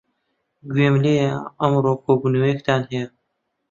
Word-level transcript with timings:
گوێم 0.71 0.95
لێیە 1.03 1.31
ئەمڕۆ 1.59 1.93
کۆبوونەوەیەکتان 2.05 2.81
هەیە. 2.89 3.05